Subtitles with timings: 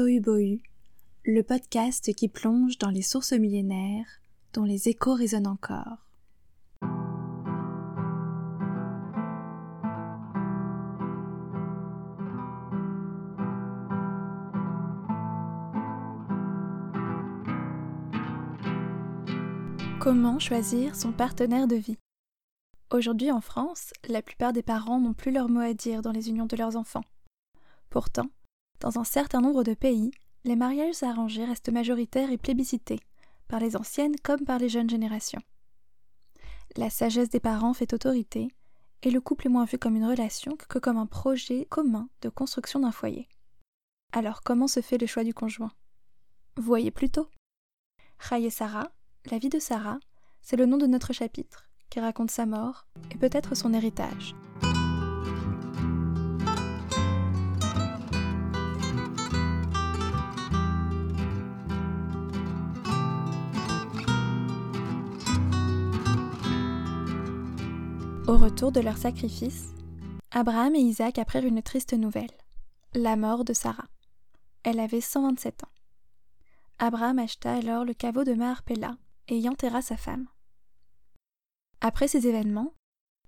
[0.00, 4.06] Le podcast qui plonge dans les sources millénaires
[4.52, 6.06] dont les échos résonnent encore.
[19.98, 21.98] Comment choisir son partenaire de vie?
[22.92, 26.28] Aujourd'hui en France, la plupart des parents n'ont plus leur mot à dire dans les
[26.28, 27.04] unions de leurs enfants.
[27.90, 28.30] Pourtant,
[28.80, 30.10] dans un certain nombre de pays,
[30.44, 33.00] les mariages arrangés restent majoritaires et plébiscités,
[33.48, 35.42] par les anciennes comme par les jeunes générations.
[36.76, 38.48] La sagesse des parents fait autorité,
[39.02, 42.28] et le couple est moins vu comme une relation que comme un projet commun de
[42.28, 43.28] construction d'un foyer.
[44.12, 45.72] Alors comment se fait le choix du conjoint?
[46.56, 47.28] Voyez plutôt.
[48.18, 48.90] Chaye Sarah,
[49.30, 49.98] la vie de Sarah,
[50.42, 54.34] c'est le nom de notre chapitre, qui raconte sa mort et peut-être son héritage.
[68.28, 69.68] Au retour de leur sacrifice,
[70.32, 72.30] Abraham et Isaac apprirent une triste nouvelle,
[72.94, 73.88] la mort de Sarah.
[74.64, 75.72] Elle avait 127 ans.
[76.78, 80.28] Abraham acheta alors le caveau de Maharpela et y enterra sa femme.
[81.80, 82.74] Après ces événements,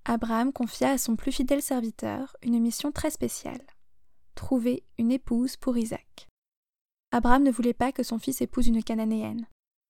[0.04, 3.62] Abraham confia à son plus fidèle serviteur une mission très spéciale
[4.34, 6.28] trouver une épouse pour Isaac.
[7.10, 9.46] Abraham ne voulait pas que son fils épouse une cananéenne.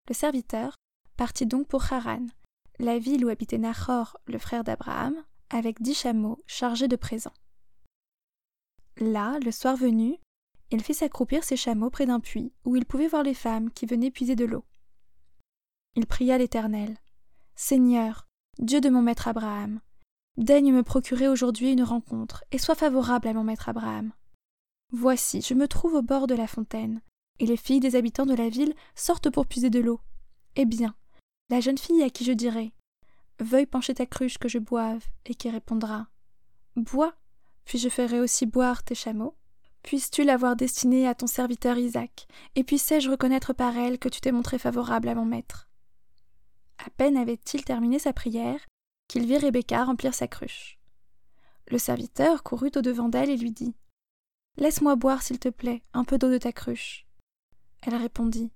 [0.08, 0.74] Le serviteur
[1.16, 2.26] partit donc pour Haran,
[2.80, 5.14] la ville où habitait Nahor, le frère d'Abraham,
[5.50, 7.34] avec dix chameaux chargés de présents.
[8.96, 10.16] Là, le soir venu,
[10.70, 13.86] il fit s'accroupir ses chameaux près d'un puits où il pouvait voir les femmes qui
[13.86, 14.64] venaient puiser de l'eau.
[15.94, 16.96] Il pria l'Éternel.
[17.54, 19.80] Seigneur, Dieu de mon maître Abraham,
[20.36, 24.12] daigne me procurer aujourd'hui une rencontre, et sois favorable à mon maître Abraham.
[24.92, 27.02] Voici, je me trouve au bord de la fontaine,
[27.38, 30.00] et les filles des habitants de la ville sortent pour puiser de l'eau.
[30.56, 30.94] Eh bien,
[31.50, 32.72] la jeune fille à qui je dirai
[33.40, 36.06] Veuille pencher ta cruche que je boive, et qui répondra
[36.76, 37.14] Bois,
[37.64, 39.34] puis je ferai aussi boire tes chameaux.
[39.82, 44.30] Puisses-tu l'avoir destinée à ton serviteur Isaac, et puissais-je reconnaître par elle que tu t'es
[44.30, 45.68] montré favorable à mon maître?
[46.86, 48.60] À peine avait-il terminé sa prière
[49.08, 50.78] qu'il vit Rebecca remplir sa cruche.
[51.68, 53.74] Le serviteur courut au-devant d'elle et lui dit
[54.56, 57.06] Laisse-moi boire, s'il te plaît, un peu d'eau de ta cruche.
[57.82, 58.52] Elle répondit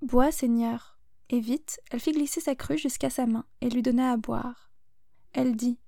[0.00, 0.97] Bois, Seigneur
[1.30, 4.70] et vite elle fit glisser sa cruche jusqu'à sa main et lui donna à boire.
[5.32, 5.78] Elle dit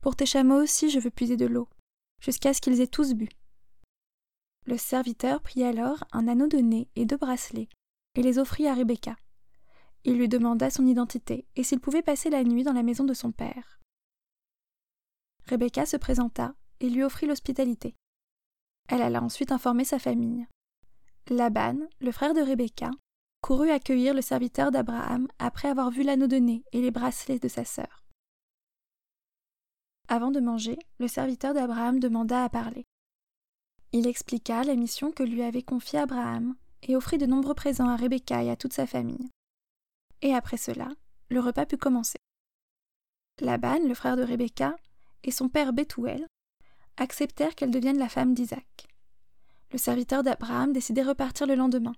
[0.00, 1.68] Pour tes chameaux aussi je veux puiser de l'eau,
[2.20, 3.28] jusqu'à ce qu'ils aient tous bu.
[4.66, 7.68] Le serviteur prit alors un anneau de nez et deux bracelets,
[8.14, 9.16] et les offrit à Rebecca.
[10.04, 13.14] Il lui demanda son identité et s'il pouvait passer la nuit dans la maison de
[13.14, 13.80] son père.
[15.46, 17.96] Rebecca se présenta et lui offrit l'hospitalité.
[18.88, 20.46] Elle alla ensuite informer sa famille.
[21.28, 22.90] Laban, le frère de Rebecca,
[23.40, 27.48] courut accueillir le serviteur d'Abraham après avoir vu l'anneau de nez et les bracelets de
[27.48, 28.04] sa sœur.
[30.08, 32.84] Avant de manger, le serviteur d'Abraham demanda à parler.
[33.92, 37.96] Il expliqua la mission que lui avait confiée Abraham et offrit de nombreux présents à
[37.96, 39.30] Rebecca et à toute sa famille.
[40.22, 40.88] Et après cela,
[41.28, 42.18] le repas put commencer.
[43.40, 44.76] Laban, le frère de Rebecca,
[45.22, 46.26] et son père Bethuel
[46.96, 48.88] acceptèrent qu'elle devienne la femme d'Isaac.
[49.72, 51.94] Le serviteur d'Abraham décidait repartir le lendemain,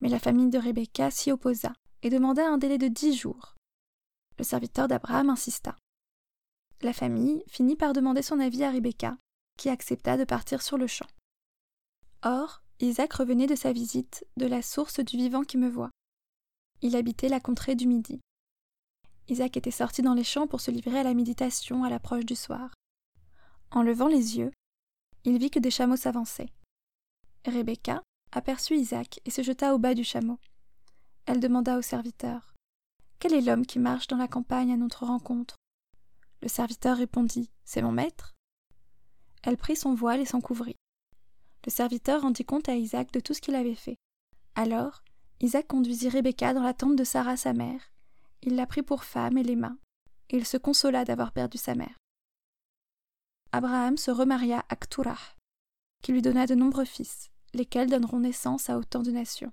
[0.00, 1.72] mais la famille de Rebecca s'y opposa
[2.02, 3.54] et demanda un délai de dix jours.
[4.38, 5.76] Le serviteur d'Abraham insista.
[6.82, 9.16] La famille finit par demander son avis à Rebecca,
[9.56, 11.06] qui accepta de partir sur le champ.
[12.22, 15.90] Or, Isaac revenait de sa visite de la source du vivant qui me voit.
[16.82, 18.20] Il habitait la contrée du Midi.
[19.28, 22.36] Isaac était sorti dans les champs pour se livrer à la méditation à l'approche du
[22.36, 22.74] soir.
[23.70, 24.50] En levant les yeux,
[25.24, 26.52] il vit que des chameaux s'avançaient.
[27.46, 28.02] Rebecca,
[28.36, 30.38] aperçut Isaac et se jeta au bas du chameau.
[31.26, 32.54] Elle demanda au serviteur
[33.18, 35.56] Quel est l'homme qui marche dans la campagne à notre rencontre?
[36.42, 38.34] Le serviteur répondit C'est mon maître.
[39.42, 40.76] Elle prit son voile et s'en couvrit.
[41.64, 43.96] Le serviteur rendit compte à Isaac de tout ce qu'il avait fait.
[44.54, 45.02] Alors,
[45.40, 47.80] Isaac conduisit Rebecca dans la tente de Sarah sa mère.
[48.42, 49.76] Il la prit pour femme et l'aima,
[50.28, 51.98] et il se consola d'avoir perdu sa mère.
[53.52, 55.36] Abraham se remaria à Kturah,
[56.02, 59.52] qui lui donna de nombreux fils lesquels donneront naissance à autant de nations.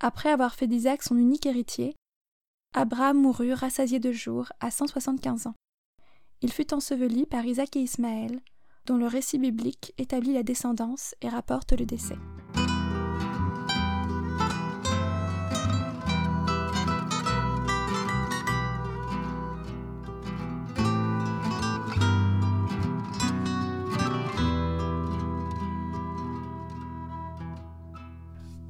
[0.00, 1.94] Après avoir fait d'Isaac son unique héritier,
[2.72, 5.54] Abraham mourut rassasié de jours à 175 ans.
[6.42, 8.40] Il fut enseveli par Isaac et Ismaël,
[8.86, 12.18] dont le récit biblique établit la descendance et rapporte le décès.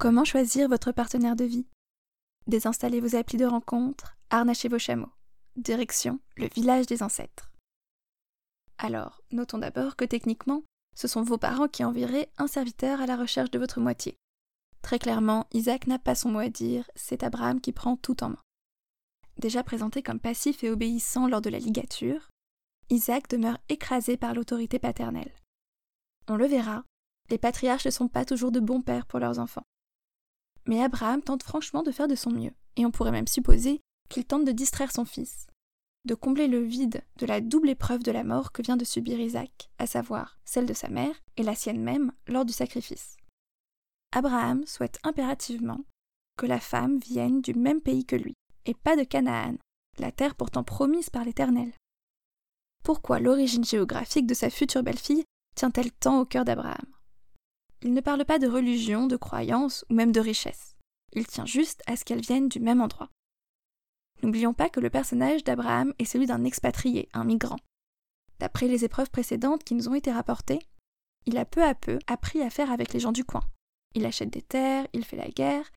[0.05, 1.67] Comment choisir votre partenaire de vie?
[2.47, 5.15] Désinstallez vos applis de rencontre, harnachez vos chameaux.
[5.57, 7.51] Direction le village des ancêtres.
[8.77, 10.63] Alors, notons d'abord que techniquement,
[10.95, 14.19] ce sont vos parents qui enverraient un serviteur à la recherche de votre moitié.
[14.83, 18.29] Très clairement, Isaac n'a pas son mot à dire, c'est Abraham qui prend tout en
[18.29, 18.43] main.
[19.39, 22.29] Déjà présenté comme passif et obéissant lors de la ligature,
[22.91, 25.33] Isaac demeure écrasé par l'autorité paternelle.
[26.29, 26.85] On le verra,
[27.31, 29.65] les patriarches ne sont pas toujours de bons pères pour leurs enfants.
[30.67, 34.25] Mais Abraham tente franchement de faire de son mieux, et on pourrait même supposer qu'il
[34.25, 35.47] tente de distraire son fils,
[36.05, 39.19] de combler le vide de la double épreuve de la mort que vient de subir
[39.19, 43.17] Isaac, à savoir celle de sa mère et la sienne même lors du sacrifice.
[44.13, 45.85] Abraham souhaite impérativement
[46.37, 48.35] que la femme vienne du même pays que lui,
[48.67, 49.57] et pas de Canaan,
[49.99, 51.73] la terre pourtant promise par l'Éternel.
[52.85, 55.25] Pourquoi l'origine géographique de sa future belle-fille
[55.57, 56.85] tient-elle tant au cœur d'Abraham?
[57.85, 60.75] Il ne parle pas de religion, de croyance ou même de richesse.
[61.13, 63.11] Il tient juste à ce qu'elles viennent du même endroit.
[64.23, 67.59] N'oublions pas que le personnage d'Abraham est celui d'un expatrié, un migrant.
[68.39, 70.61] D'après les épreuves précédentes qui nous ont été rapportées,
[71.27, 73.45] il a peu à peu appris à faire avec les gens du coin.
[73.95, 75.71] Il achète des terres, il fait la guerre,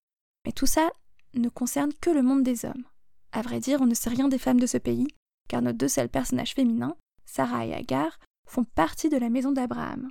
[0.46, 0.90] mais tout ça
[1.34, 2.86] ne concerne que le monde des hommes.
[3.34, 5.08] À vrai dire, on ne sait rien des femmes de ce pays,
[5.50, 6.96] car nos deux seuls personnages féminins,
[7.26, 8.18] Sarah et Agar,
[8.48, 10.10] font partie de la maison d'Abraham.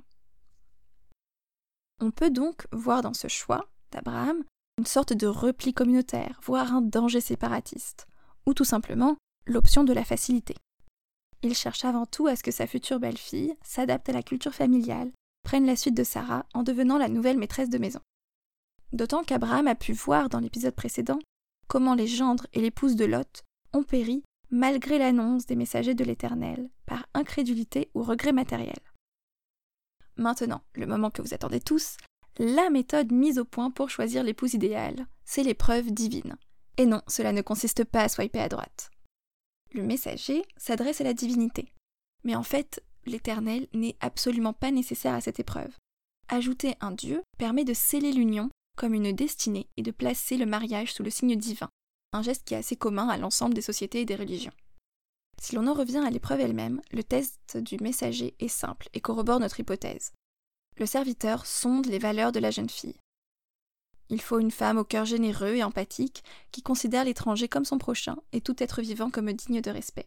[1.99, 4.43] On peut donc voir dans ce choix d'Abraham
[4.77, 8.05] une sorte de repli communautaire, voire un danger séparatiste
[8.45, 9.17] ou tout simplement
[9.47, 10.55] l'option de la facilité.
[11.41, 15.11] Il cherche avant tout à ce que sa future belle-fille s'adapte à la culture familiale,
[15.43, 18.01] prenne la suite de Sarah en devenant la nouvelle maîtresse de maison.
[18.93, 21.19] D'autant qu'Abraham a pu voir dans l'épisode précédent
[21.67, 26.69] comment les gendres et l'épouse de Lot ont péri malgré l'annonce des messagers de l'Éternel,
[26.85, 28.79] par incrédulité ou regret matériel.
[30.17, 31.97] Maintenant, le moment que vous attendez tous,
[32.39, 36.37] la méthode mise au point pour choisir l'épouse idéale, c'est l'épreuve divine.
[36.77, 38.91] Et non, cela ne consiste pas à swiper à droite.
[39.73, 41.71] Le messager s'adresse à la divinité.
[42.23, 45.75] Mais en fait, l'éternel n'est absolument pas nécessaire à cette épreuve.
[46.29, 50.93] Ajouter un dieu permet de sceller l'union comme une destinée et de placer le mariage
[50.93, 51.69] sous le signe divin,
[52.13, 54.51] un geste qui est assez commun à l'ensemble des sociétés et des religions.
[55.41, 59.39] Si l'on en revient à l'épreuve elle-même, le test du messager est simple et corrobore
[59.39, 60.13] notre hypothèse.
[60.77, 62.99] Le serviteur sonde les valeurs de la jeune fille.
[64.09, 68.15] Il faut une femme au cœur généreux et empathique qui considère l'étranger comme son prochain
[68.31, 70.05] et tout être vivant comme digne de respect.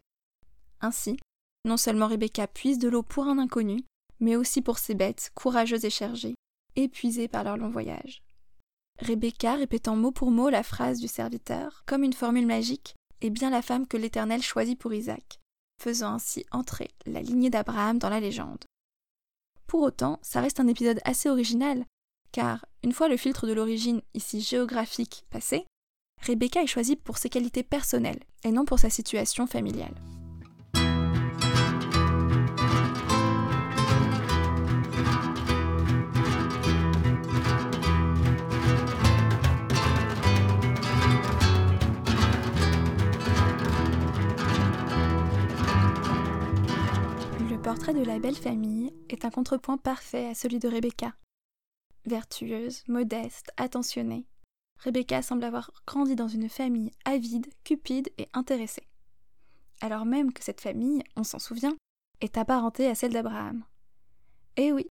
[0.81, 1.17] Ainsi,
[1.65, 3.83] non seulement Rebecca puise de l'eau pour un inconnu,
[4.19, 6.35] mais aussi pour ses bêtes, courageuses et chargées,
[6.75, 8.23] épuisées par leur long voyage.
[8.99, 13.49] Rebecca, répétant mot pour mot la phrase du serviteur, comme une formule magique, est bien
[13.49, 15.39] la femme que l'Éternel choisit pour Isaac,
[15.81, 18.63] faisant ainsi entrer la lignée d'Abraham dans la légende.
[19.67, 21.85] Pour autant, ça reste un épisode assez original,
[22.31, 25.65] car une fois le filtre de l'origine, ici géographique, passé,
[26.21, 29.95] Rebecca est choisie pour ses qualités personnelles et non pour sa situation familiale.
[47.63, 51.13] Portrait de la belle famille est un contrepoint parfait à celui de Rebecca,
[52.05, 54.25] Vertueuse, modeste, attentionnée,
[54.79, 58.87] Rebecca semble avoir grandi dans une famille avide, cupide et intéressée.
[59.79, 61.75] Alors même que cette famille, on s'en souvient,
[62.19, 63.63] est apparentée à celle d'Abraham.
[64.57, 64.87] Eh oui,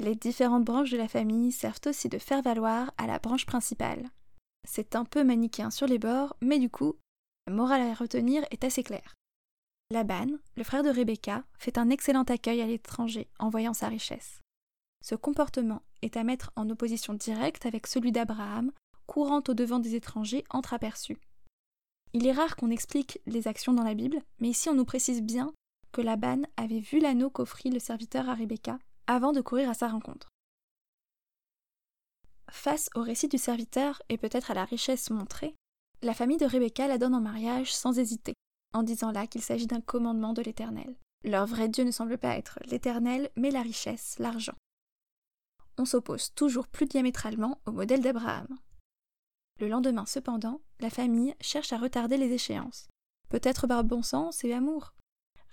[0.00, 4.10] les différentes branches de la famille servent aussi de faire valoir à la branche principale.
[4.68, 6.96] C'est un peu manichéen sur les bords, mais du coup,
[7.46, 9.14] la morale à retenir est assez claire.
[9.90, 14.42] Laban, le frère de Rebecca, fait un excellent accueil à l'étranger en voyant sa richesse.
[15.02, 18.70] Ce comportement est à mettre en opposition directe avec celui d'Abraham,
[19.06, 21.16] courant au devant des étrangers entreaperçus.
[22.12, 25.22] Il est rare qu'on explique les actions dans la Bible, mais ici on nous précise
[25.22, 25.54] bien
[25.90, 29.88] que Laban avait vu l'anneau qu'offrit le serviteur à Rebecca avant de courir à sa
[29.88, 30.28] rencontre.
[32.50, 35.54] Face au récit du serviteur et peut-être à la richesse montrée,
[36.02, 38.34] la famille de Rebecca la donne en mariage sans hésiter,
[38.72, 40.94] en disant là qu'il s'agit d'un commandement de l'Éternel.
[41.24, 44.54] Leur vrai Dieu ne semble pas être l'Éternel, mais la richesse, l'argent
[45.78, 48.48] on s'oppose toujours plus diamétralement au modèle d'Abraham.
[49.60, 52.88] Le lendemain, cependant, la famille cherche à retarder les échéances.
[53.28, 54.94] Peut-être par bon sens et amour.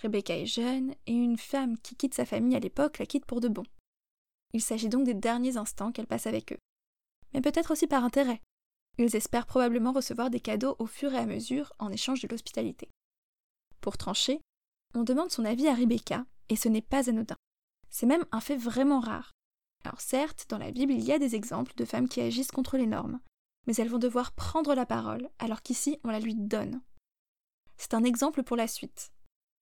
[0.01, 3.39] Rebecca est jeune, et une femme qui quitte sa famille à l'époque la quitte pour
[3.39, 3.63] de bon.
[4.53, 6.60] Il s'agit donc des derniers instants qu'elle passe avec eux.
[7.34, 8.41] Mais peut-être aussi par intérêt.
[8.98, 12.89] Ils espèrent probablement recevoir des cadeaux au fur et à mesure en échange de l'hospitalité.
[13.86, 14.42] Pour trancher,
[14.96, 17.36] on demande son avis à Rebecca, et ce n'est pas anodin.
[17.92, 19.34] C'est même un fait vraiment rare.
[19.84, 22.77] Alors certes, dans la Bible, il y a des exemples de femmes qui agissent contre
[22.77, 23.20] les normes,
[23.68, 26.82] mais elles vont devoir prendre la parole, alors qu'ici on la lui donne.
[27.77, 29.12] C'est un exemple pour la suite.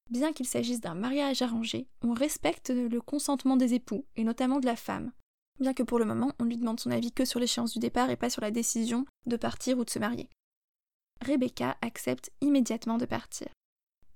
[0.09, 4.67] Bien qu'il s'agisse d'un mariage arrangé, on respecte le consentement des époux, et notamment de
[4.67, 5.11] la femme,
[5.59, 8.09] bien que pour le moment on lui demande son avis que sur l'échéance du départ
[8.09, 10.29] et pas sur la décision de partir ou de se marier.
[11.19, 13.49] Rebecca accepte immédiatement de partir.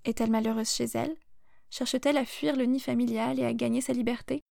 [0.08, 1.18] Est-elle malheureuse chez elle?
[1.70, 4.42] Cherche-t-elle à fuir le nid familial et à gagner sa liberté?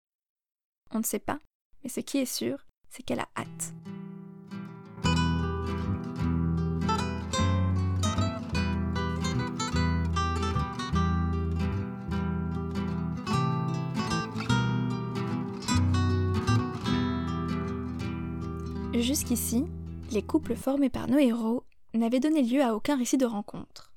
[0.90, 1.40] On ne sait pas,
[1.82, 3.72] mais ce qui est sûr, c'est qu'elle a hâte.
[18.92, 19.64] Jusqu'ici,
[20.10, 23.95] les couples formés par nos héros n'avaient donné lieu à aucun récit de rencontre.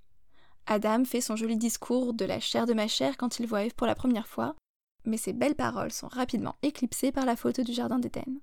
[0.72, 3.74] Adam fait son joli discours de la chair de ma chair quand il voit Eve
[3.74, 4.56] pour la première fois,
[5.04, 8.40] mais ces belles paroles sont rapidement éclipsées par la faute du jardin d'Éden.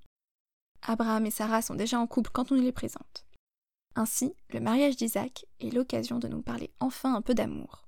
[0.81, 3.25] Abraham et Sarah sont déjà en couple quand on les présente.
[3.95, 7.87] Ainsi, le mariage d'Isaac est l'occasion de nous parler enfin un peu d'amour.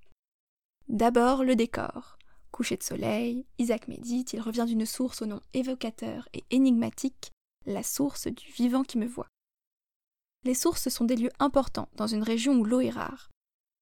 [0.88, 2.18] D'abord, le décor.
[2.52, 7.32] Coucher de soleil, Isaac médite, il revient d'une source au nom évocateur et énigmatique,
[7.66, 9.28] la source du vivant qui me voit.
[10.46, 13.29] Les sources sont des lieux importants dans une région où l'eau est rare.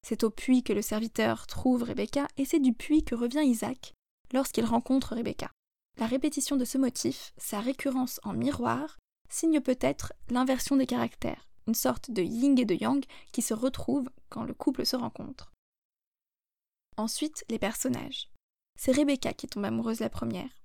[0.08, 3.94] C'est au puits que le serviteur trouve Rebecca et c'est du puits que revient Isaac
[4.32, 5.52] lorsqu'il rencontre Rebecca.
[5.98, 8.98] La répétition de ce motif, sa récurrence en miroir,
[9.30, 14.10] signe peut-être l'inversion des caractères, une sorte de yin et de yang qui se retrouvent
[14.30, 15.52] quand le couple se rencontre.
[16.96, 18.30] Ensuite, les personnages.
[18.80, 20.64] C'est Rebecca qui tombe amoureuse la première.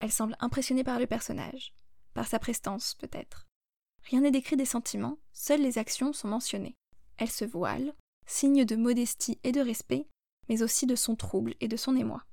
[0.00, 1.72] Elle semble impressionnée par le personnage
[2.14, 3.46] par sa prestance peut-être.
[4.10, 6.74] Rien n'est décrit des sentiments, seules les actions sont mentionnées.
[7.16, 7.94] Elle se voile,
[8.26, 10.06] signe de modestie et de respect,
[10.48, 12.24] mais aussi de son trouble et de son émoi.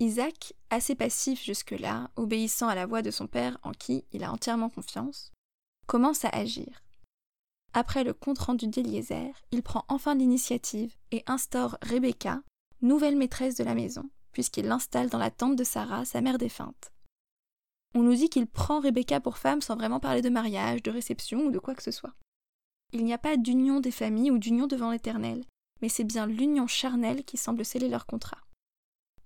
[0.00, 4.32] Isaac, assez passif jusque-là, obéissant à la voix de son père en qui il a
[4.32, 5.32] entièrement confiance,
[5.86, 6.84] commence à agir.
[7.74, 12.42] Après le compte-rendu d'Eliezer, il prend enfin l'initiative et instaure Rebecca,
[12.80, 16.92] nouvelle maîtresse de la maison, puisqu'il l'installe dans la tente de Sarah, sa mère défunte.
[17.94, 21.40] On nous dit qu'il prend Rebecca pour femme sans vraiment parler de mariage, de réception
[21.40, 22.14] ou de quoi que ce soit.
[22.92, 25.44] Il n'y a pas d'union des familles ou d'union devant l'Éternel,
[25.82, 28.40] mais c'est bien l'union charnelle qui semble sceller leur contrat.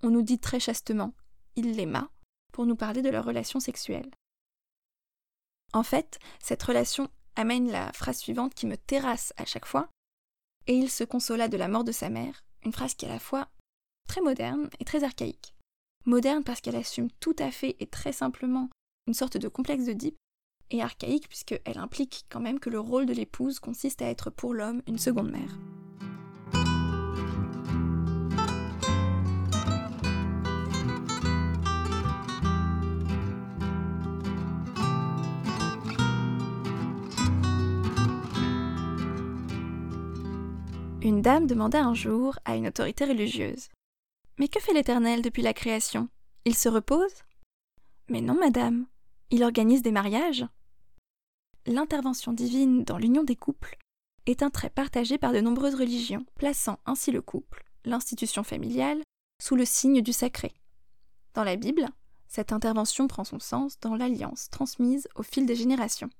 [0.03, 1.15] On nous dit très chastement
[1.55, 2.09] il l'aima
[2.53, 4.11] pour nous parler de leur relation sexuelle.
[5.73, 9.89] En fait, cette relation amène la phrase suivante qui me terrasse à chaque fois.
[10.67, 13.13] Et il se consola de la mort de sa mère, une phrase qui est à
[13.13, 13.49] la fois
[14.09, 15.55] très moderne et très archaïque.
[16.05, 18.69] Moderne parce qu'elle assume tout à fait et très simplement
[19.07, 19.93] une sorte de complexe de
[20.73, 24.55] et archaïque puisqu'elle implique quand même que le rôle de l'épouse consiste à être pour
[24.55, 25.59] l'homme une seconde mère.
[41.03, 43.69] Une dame demanda un jour à une autorité religieuse
[44.39, 46.09] mais que fait l'Éternel depuis la création?
[46.45, 47.13] Il se repose
[48.09, 48.87] Mais non, madame,
[49.31, 50.45] il organise des mariages.
[51.67, 53.79] L'intervention divine dans l'union des couples
[54.27, 59.03] est un trait partagé par de nombreuses religions, plaçant ainsi le couple, l'institution familiale,
[59.41, 60.53] sous le signe du sacré.
[61.35, 61.89] Dans la Bible,
[62.27, 66.11] cette intervention prend son sens dans l'alliance transmise au fil des générations.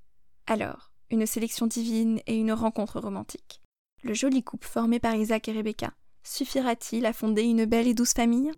[0.47, 3.61] Alors, une sélection divine et une rencontre romantique.
[4.01, 5.91] Le joli couple formé par Isaac et Rebecca
[6.23, 8.51] Suffira-t-il à fonder une belle et douce famille?